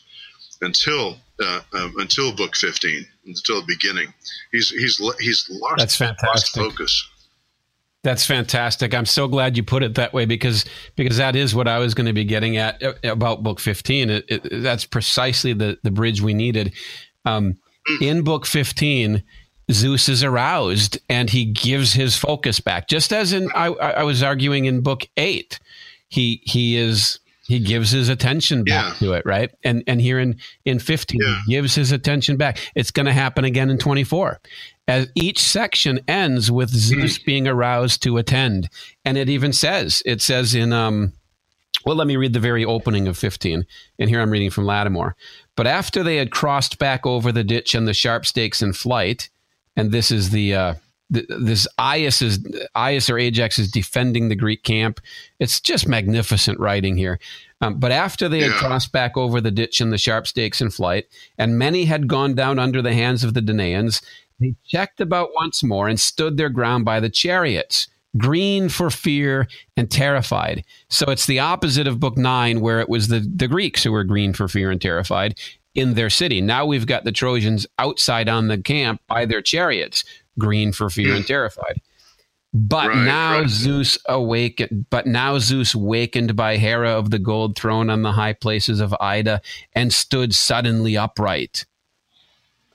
[0.61, 4.13] until uh, um, until book 15 until the beginning.
[4.53, 6.27] He's he's he's lost, That's fantastic.
[6.27, 7.09] lost focus.
[8.05, 8.93] That's fantastic.
[8.93, 11.95] I'm so glad you put it that way because because that is what I was
[11.95, 14.11] going to be getting at uh, about book 15.
[14.11, 16.75] It, it, that's precisely the the bridge we needed.
[17.25, 17.57] Um,
[18.03, 19.23] in book 15,
[19.73, 24.23] Zeus is aroused and he gives his focus back, just as in I, I was
[24.23, 25.59] arguing in book eight.
[26.09, 29.07] He he is he gives his attention back yeah.
[29.07, 29.51] to it, right?
[29.63, 31.41] And and here in in 15, yeah.
[31.47, 32.59] he gives his attention back.
[32.75, 34.41] It's going to happen again in 24
[34.87, 37.25] as each section ends with Zeus hmm.
[37.25, 38.69] being aroused to attend.
[39.05, 41.13] And it even says, it says in, um,
[41.87, 43.67] well, let me read the very opening of 15.
[43.99, 45.17] And here I'm reading from Lattimore.
[45.57, 49.31] But after they had crossed back over the ditch and the sharp stakes in flight,
[49.77, 50.75] and this is the, uh,
[51.11, 52.41] this Aias is
[52.75, 55.01] Aias or Ajax is defending the Greek camp.
[55.39, 57.19] It's just magnificent writing here.
[57.61, 60.71] Um, but after they had crossed back over the ditch and the sharp stakes in
[60.71, 61.07] flight,
[61.39, 64.03] and many had gone down under the hands of the Danaans,
[64.41, 69.47] they checked about once more and stood their ground by the chariots, green for fear
[69.77, 70.65] and terrified.
[70.89, 74.05] So it's the opposite of book nine, where it was the, the Greeks who were
[74.05, 75.39] green for fear and terrified
[75.75, 76.41] in their city.
[76.41, 80.05] Now we've got the Trojans outside on the camp by their chariots,
[80.39, 81.29] green for fear and hmm.
[81.29, 81.81] terrified.
[82.53, 83.51] But right, now right.
[83.51, 84.87] Zeus awakened.
[84.89, 88.95] But now Zeus wakened by Hera of the gold throne on the high places of
[89.01, 89.41] Ida
[89.73, 91.67] and stood suddenly upright.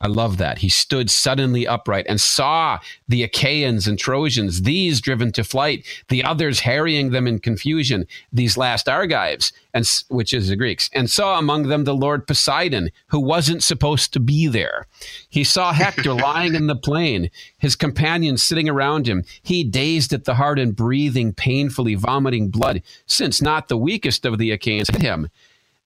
[0.01, 0.59] I love that.
[0.59, 6.23] He stood suddenly upright and saw the Achaeans and Trojans, these driven to flight, the
[6.23, 11.37] others harrying them in confusion, these last Argives, and which is the Greeks, and saw
[11.37, 14.87] among them the Lord Poseidon, who wasn't supposed to be there.
[15.29, 20.23] He saw Hector lying in the plain, his companions sitting around him, he dazed at
[20.23, 25.01] the heart and breathing painfully, vomiting blood, since not the weakest of the Achaeans hit
[25.01, 25.29] him.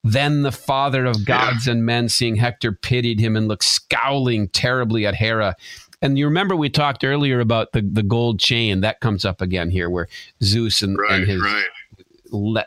[0.06, 1.72] Then the father of gods yeah.
[1.72, 5.56] and men, seeing Hector, pitied him and looked scowling terribly at Hera.
[6.02, 9.70] And you remember we talked earlier about the, the gold chain that comes up again
[9.70, 10.06] here, where
[10.42, 11.64] Zeus and, right, and his, right.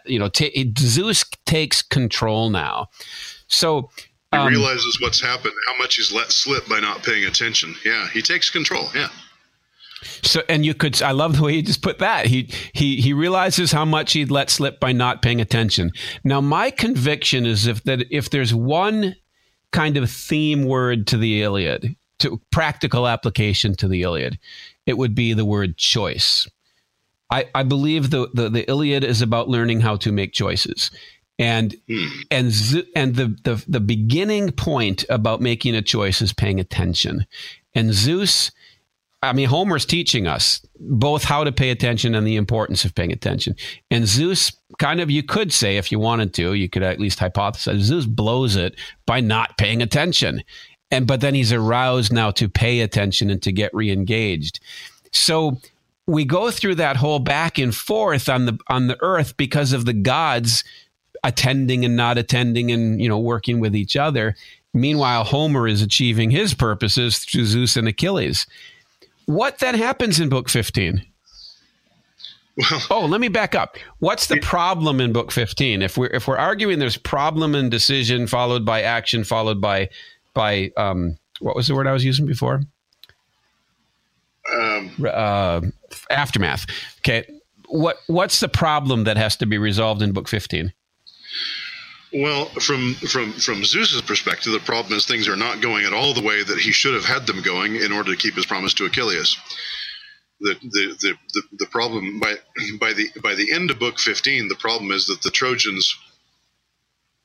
[0.05, 2.87] You know, t- Zeus takes control now.
[3.47, 3.91] So
[4.31, 7.75] he um, realizes what's happened, how much he's let slip by not paying attention.
[7.85, 8.89] Yeah, he takes control.
[8.95, 9.09] Yeah.
[10.21, 12.27] So, and you could, I love the way he just put that.
[12.27, 15.91] He, he, he realizes how much he'd let slip by not paying attention.
[16.23, 19.15] Now, my conviction is if that, if there's one
[19.71, 24.39] kind of theme word to the Iliad, to practical application to the Iliad,
[24.85, 26.47] it would be the word choice.
[27.29, 30.91] I, I believe the, the, the Iliad is about learning how to make choices.
[31.39, 32.07] And hmm.
[32.31, 32.51] and
[32.95, 37.27] and the, the the beginning point about making a choice is paying attention.
[37.75, 38.49] And Zeus
[39.29, 43.11] I mean, Homer's teaching us both how to pay attention and the importance of paying
[43.11, 43.55] attention.
[43.91, 47.19] And Zeus, kind of, you could say, if you wanted to, you could at least
[47.19, 50.43] hypothesize, Zeus blows it by not paying attention.
[50.89, 54.59] And but then he's aroused now to pay attention and to get re-engaged.
[55.11, 55.59] So
[56.05, 59.85] we go through that whole back and forth on the on the earth because of
[59.85, 60.63] the gods
[61.23, 64.35] attending and not attending and you know working with each other.
[64.73, 68.45] Meanwhile, Homer is achieving his purposes through Zeus and Achilles.
[69.27, 71.05] What then happens in book 15?
[72.57, 73.77] Well, oh, let me back up.
[73.99, 75.83] What's the problem in book 15?
[75.83, 79.89] If we're if we're arguing there's problem and decision followed by action followed by
[80.33, 82.61] by um what was the word I was using before?
[84.51, 85.61] Um, uh,
[86.09, 86.65] aftermath.
[86.99, 87.29] Okay.
[87.67, 90.73] What what's the problem that has to be resolved in book 15?
[92.13, 96.13] Well, from from from Zeus's perspective, the problem is things are not going at all
[96.13, 98.73] the way that he should have had them going in order to keep his promise
[98.75, 99.35] to Achilles.
[100.39, 102.35] The the the, the, the problem by
[102.79, 105.97] by the by the end of book fifteen, the problem is that the Trojans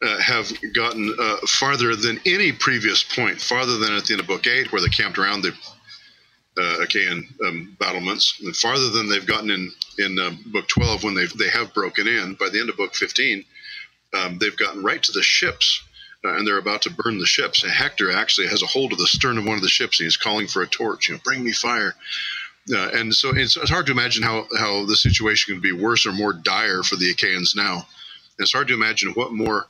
[0.02, 4.26] uh, have gotten uh, farther than any previous point, farther than at the end of
[4.26, 5.54] book eight, where they camped around the
[6.58, 11.14] uh, Achaean um, battlements, and farther than they've gotten in in uh, book twelve when
[11.14, 12.34] they they have broken in.
[12.34, 13.44] By the end of book fifteen
[14.12, 15.82] um, they've gotten right to the ships.
[16.24, 17.64] Uh, and they're about to burn the ships.
[17.64, 20.06] And Hector actually has a hold of the stern of one of the ships, and
[20.06, 21.08] he's calling for a torch.
[21.08, 21.96] You know, bring me fire.
[22.72, 26.06] Uh, and so it's, it's, hard to imagine how, how the situation can be worse
[26.06, 27.74] or more dire for the Achaeans now.
[27.74, 29.66] And it's hard to imagine what more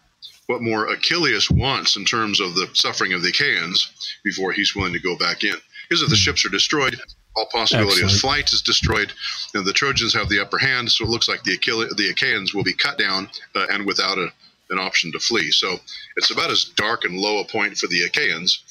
[0.47, 4.93] what more Achilles wants in terms of the suffering of the Achaeans before he's willing
[4.93, 5.55] to go back in.
[5.89, 7.01] Because if the ships are destroyed,
[7.35, 8.13] all possibility Excellent.
[8.13, 9.13] of flight is destroyed,
[9.55, 10.91] and the Trojans have the upper hand.
[10.91, 14.19] So it looks like the Achille- the Achaeans will be cut down uh, and without
[14.19, 14.29] a,
[14.71, 15.51] an option to flee.
[15.51, 15.77] So
[16.17, 18.63] it's about as dark and low a point for the Achaeans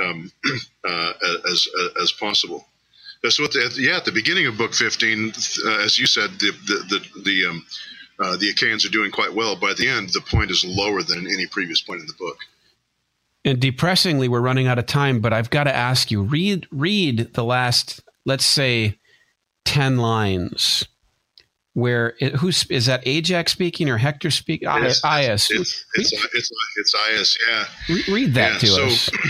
[0.00, 0.32] um,
[0.84, 1.12] uh,
[1.50, 1.68] as
[2.02, 2.66] as possible.
[3.28, 5.32] So at the, yeah, at the beginning of Book 15,
[5.66, 7.66] uh, as you said, the the the, the um,
[8.18, 9.56] uh, the Achaeans are doing quite well.
[9.56, 12.38] By the end, the point is lower than any previous point in the book.
[13.44, 17.32] And depressingly, we're running out of time, but I've got to ask you read read
[17.34, 18.98] the last, let's say,
[19.64, 20.84] 10 lines
[21.74, 24.68] where it, who's is that Ajax speaking or Hector speaking?
[24.70, 25.48] It's, Aias.
[25.50, 27.64] It's, it's, it's, it's Aias, yeah.
[27.88, 29.10] Re- Read that Yeah, to so- us.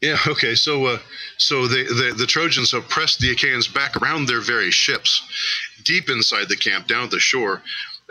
[0.00, 0.16] Yeah.
[0.28, 0.54] Okay.
[0.54, 0.98] So, uh,
[1.38, 5.20] so the, the the Trojans have pressed the Achaeans back around their very ships,
[5.84, 7.62] deep inside the camp, down at the shore,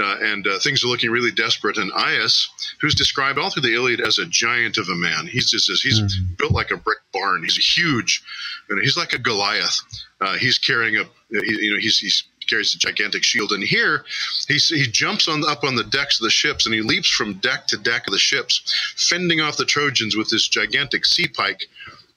[0.02, 1.78] uh, and uh, things are looking really desperate.
[1.78, 2.50] And Aias,
[2.82, 6.18] who's described all through the Iliad as a giant of a man, he's just he's
[6.38, 7.43] built like a brick barn.
[7.43, 8.24] He's huge,
[8.70, 9.80] and he's like a Goliath.
[10.22, 14.06] Uh, he's carrying a you know he's he's carries a gigantic shield and here
[14.48, 17.34] he's, he jumps on up on the decks of the ships and he leaps from
[17.39, 21.60] deck to deck of the ships fending off the trojans with this gigantic sea pike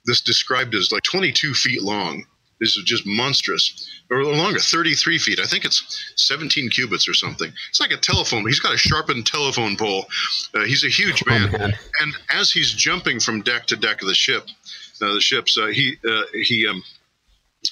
[0.04, 2.24] this described as like 22 feet long.
[2.60, 3.88] This is just monstrous.
[4.10, 5.40] Or longer, 33 feet.
[5.40, 7.50] I think it's 17 cubits or something.
[7.70, 8.46] It's like a telephone.
[8.46, 10.06] He's got a sharpened telephone pole.
[10.54, 11.50] Uh, he's a huge man.
[11.52, 11.72] man.
[12.00, 14.48] And as he's jumping from deck to deck of the ship,
[15.00, 16.82] uh, the ships, uh, he uh, he um,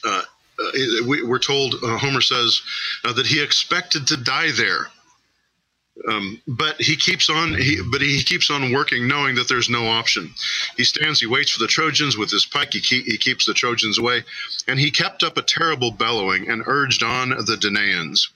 [0.05, 0.23] uh,
[0.61, 0.71] uh,
[1.07, 2.61] we, we're told uh, Homer says
[3.05, 4.89] uh, that he expected to die there.
[6.07, 7.55] Um, but he keeps on.
[7.55, 10.33] He, but he keeps on working, knowing that there's no option.
[10.77, 11.21] He stands.
[11.21, 12.73] He waits for the Trojans with his pike.
[12.73, 14.23] He, keep, he keeps the Trojans away,
[14.69, 18.29] and he kept up a terrible bellowing and urged on the Danaans.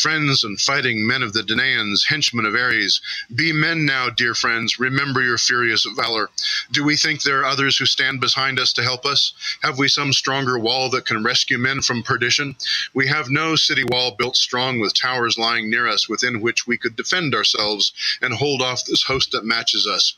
[0.00, 3.02] Friends and fighting men of the Danaans, henchmen of Ares,
[3.34, 4.78] be men now, dear friends.
[4.78, 6.30] Remember your furious valor.
[6.72, 9.34] Do we think there are others who stand behind us to help us?
[9.62, 12.56] Have we some stronger wall that can rescue men from perdition?
[12.94, 16.78] We have no city wall built strong with towers lying near us within which we
[16.78, 17.92] could defend ourselves
[18.22, 20.14] and hold off this host that matches us.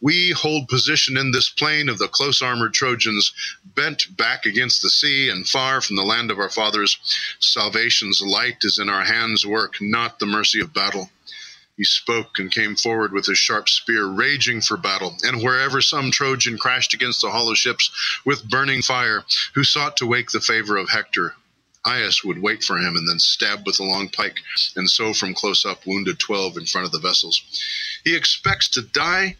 [0.00, 3.32] We hold position in this plain of the close armored Trojans,
[3.64, 6.98] bent back against the sea and far from the land of our fathers.
[7.40, 11.10] Salvation's light is in our hands' work, not the mercy of battle.
[11.76, 15.16] He spoke and came forward with his sharp spear, raging for battle.
[15.22, 17.90] And wherever some Trojan crashed against the hollow ships
[18.24, 21.34] with burning fire, who sought to wake the favor of Hector,
[21.84, 24.38] Aias would wait for him and then stab with a long pike,
[24.76, 27.42] and so from close up wounded twelve in front of the vessels.
[28.04, 29.36] He expects to die.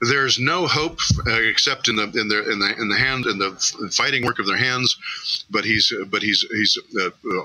[0.00, 3.38] There's no hope uh, except in the in the in the in the hand in
[3.38, 3.52] the
[3.92, 4.96] fighting work of their hands,
[5.50, 7.44] but he's but he's he's uh, uh,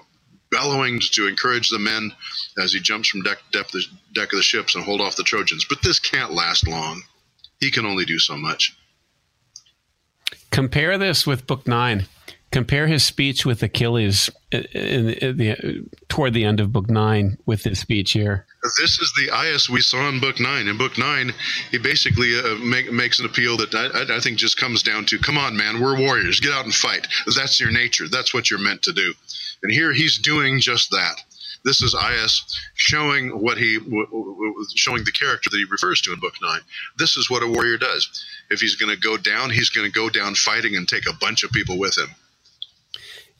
[0.51, 2.11] bellowing to encourage the men
[2.57, 3.83] as he jumps from deck deck, the
[4.13, 5.65] deck of the ships and hold off the Trojans.
[5.69, 7.01] But this can't last long.
[7.59, 8.75] He can only do so much.
[10.51, 12.05] Compare this with Book Nine.
[12.51, 17.37] Compare his speech with Achilles in, in, in the, toward the end of Book Nine
[17.45, 18.47] with his speech here.
[18.79, 20.67] This is the Aias we saw in Book Nine.
[20.67, 21.31] In Book Nine,
[21.69, 25.05] he basically uh, make, makes an appeal that I, I- I think just comes down
[25.05, 26.39] to, "Come on, man, we're warriors.
[26.39, 27.07] Get out and fight.
[27.35, 28.07] That's your nature.
[28.09, 29.13] That's what you're meant to do."
[29.63, 31.21] And here he's doing just that.
[31.65, 33.75] This is Aias showing what he
[34.75, 36.61] showing the character that he refers to in Book Nine.
[36.97, 38.25] This is what a warrior does.
[38.49, 41.13] If he's going to go down, he's going to go down fighting and take a
[41.19, 42.07] bunch of people with him.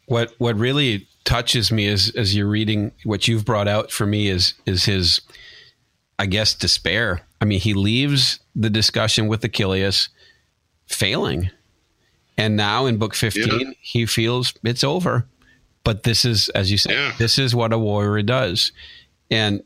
[0.07, 4.27] What what really touches me is as you're reading what you've brought out for me
[4.27, 5.21] is is his
[6.17, 7.21] I guess despair.
[7.39, 10.09] I mean, he leaves the discussion with Achilles
[10.87, 11.51] failing.
[12.37, 13.71] And now in book 15, Yeah.
[13.79, 15.25] he feels it's over.
[15.83, 17.13] But this is as you said, Yeah.
[17.17, 18.71] this is what a warrior does.
[19.31, 19.63] And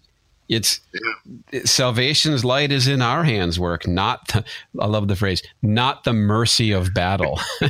[0.49, 1.61] it's Yeah.
[1.65, 4.43] salvation's light is in our hands work, not the,
[4.79, 7.39] I love the phrase, not the mercy of battle.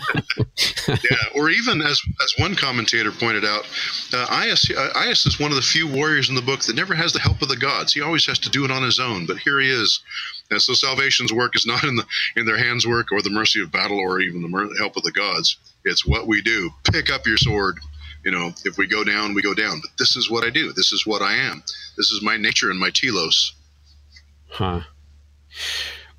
[0.87, 0.95] yeah,
[1.35, 3.65] or even as as one commentator pointed out,
[4.13, 7.13] uh, Aias, uh, is one of the few warriors in the book that never has
[7.13, 7.93] the help of the gods.
[7.93, 9.25] He always has to do it on his own.
[9.25, 10.01] But here he is.
[10.51, 13.61] And so salvation's work is not in the in their hands' work or the mercy
[13.61, 15.57] of battle or even the mer- help of the gods.
[15.85, 16.71] It's what we do.
[16.91, 17.79] Pick up your sword.
[18.23, 19.79] You know, if we go down, we go down.
[19.81, 20.71] But this is what I do.
[20.73, 21.63] This is what I am.
[21.97, 23.53] This is my nature and my telos.
[24.49, 24.81] Huh.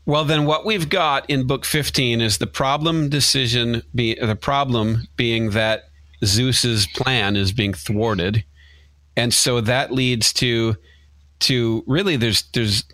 [0.06, 5.08] Well, then what we've got in book 15 is the problem decision be the problem
[5.16, 5.88] being that
[6.24, 8.44] Zeus's plan is being thwarted.
[9.16, 10.76] And so that leads to
[11.40, 12.84] to really there's there's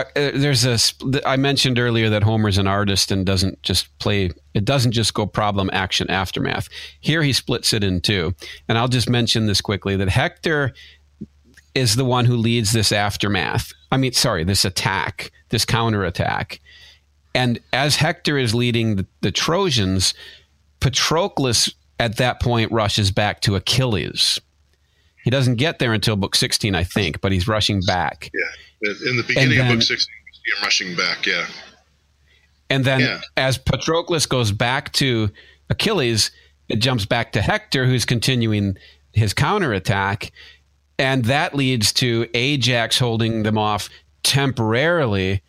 [0.00, 0.78] uh, uh, there's a
[1.26, 5.26] I mentioned earlier that Homer's an artist and doesn't just play it doesn't just go
[5.26, 6.68] problem action aftermath.
[7.00, 8.34] Here he splits it in two.
[8.68, 10.74] And I'll just mention this quickly that Hector
[11.74, 13.72] is the one who leads this aftermath.
[13.92, 16.60] I mean, sorry, this attack, this counterattack.
[17.34, 20.14] And as Hector is leading the, the Trojans,
[20.80, 24.40] Patroclus at that point rushes back to Achilles.
[25.22, 28.30] He doesn't get there until book 16, I think, but he's rushing back.
[28.34, 28.40] Yeah.
[28.82, 31.26] In the beginning then- of book 16, we see him rushing back.
[31.26, 31.46] Yeah.
[32.70, 33.20] And then Yeah.
[33.36, 35.30] as Patroclus goes back to
[35.68, 36.30] Achilles,
[36.68, 38.76] it jumps back to Hector, who's continuing
[39.12, 40.30] his counterattack.
[40.98, 43.88] And that leads to Ajax holding them off
[44.22, 45.42] temporarily.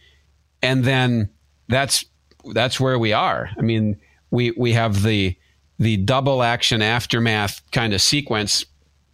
[0.64, 1.30] And then
[1.68, 2.06] that's
[2.54, 3.50] that's where we are.
[3.58, 3.98] I mean,
[4.32, 5.36] we we have the
[5.78, 8.66] the double action aftermath kind of sequence.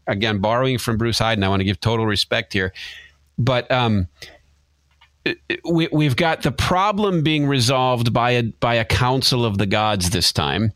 [0.06, 2.72] Again, borrowing from Bruce Heiden, I want to give total respect here,
[3.38, 4.08] but um,
[5.66, 10.10] we, we've got the problem being resolved by a by a council of the gods
[10.10, 10.72] this time,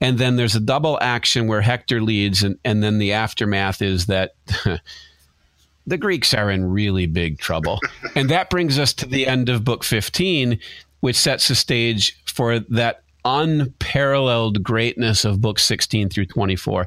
[0.00, 4.06] and then there's a double action where Hector leads, and, and then the aftermath is
[4.06, 4.34] that
[5.86, 7.80] the Greeks are in really big trouble.
[8.14, 10.58] and that brings us to the end of book 15,
[11.00, 16.86] which sets the stage for that unparalleled greatness of book 16 through 24.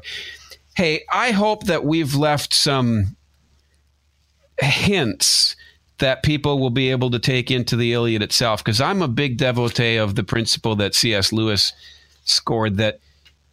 [0.74, 3.16] Hey, I hope that we've left some
[4.60, 5.56] hints
[5.98, 8.64] that people will be able to take into the Iliad itself.
[8.64, 11.32] Because I'm a big devotee of the principle that C.S.
[11.32, 11.72] Lewis
[12.24, 12.98] scored that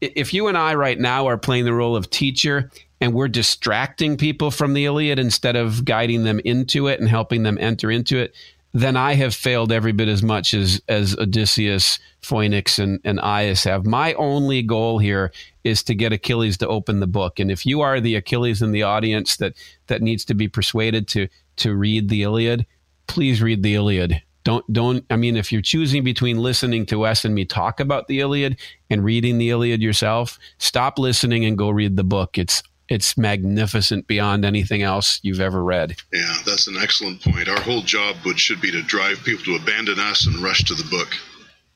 [0.02, 2.72] if you and I right now are playing the role of teacher
[3.02, 7.44] and we're distracting people from the Iliad instead of guiding them into it and helping
[7.44, 8.34] them enter into it,
[8.74, 13.64] then I have failed every bit as much as as Odysseus, Phoenix, and, and Aias
[13.64, 13.86] have.
[13.86, 15.32] My only goal here
[15.70, 17.40] is to get Achilles to open the book.
[17.40, 19.54] And if you are the Achilles in the audience that
[19.88, 22.66] that needs to be persuaded to to read the Iliad,
[23.08, 24.22] please read the Iliad.
[24.44, 28.08] Don't don't I mean if you're choosing between listening to us and me talk about
[28.08, 28.58] the Iliad
[28.90, 32.38] and reading the Iliad yourself, stop listening and go read the book.
[32.38, 35.96] It's it's magnificent beyond anything else you've ever read.
[36.12, 37.48] Yeah, that's an excellent point.
[37.48, 40.74] Our whole job would should be to drive people to abandon us and rush to
[40.74, 41.10] the book.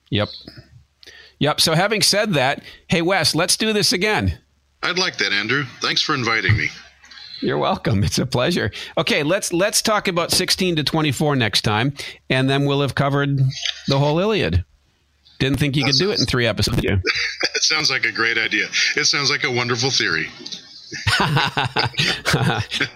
[0.09, 0.29] Yep.
[1.39, 1.61] Yep.
[1.61, 4.39] So having said that, hey Wes, let's do this again.
[4.81, 5.63] I'd like that, Andrew.
[5.81, 6.69] Thanks for inviting me.
[7.43, 8.03] You're welcome.
[8.03, 8.71] It's a pleasure.
[8.97, 11.93] Okay, let's let's talk about 16 to 24 next time,
[12.29, 13.39] and then we'll have covered
[13.87, 14.63] the whole Iliad.
[15.39, 16.77] Didn't think you that could sounds, do it in three episodes.
[16.77, 17.01] Did you?
[17.55, 18.67] it sounds like a great idea.
[18.95, 20.29] It sounds like a wonderful theory.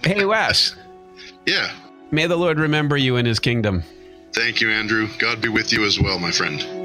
[0.02, 0.74] hey, Wes.
[1.44, 1.70] Yeah.
[2.10, 3.82] May the Lord remember you in His kingdom.
[4.34, 5.08] Thank you, Andrew.
[5.18, 6.77] God be with you as well, my friend.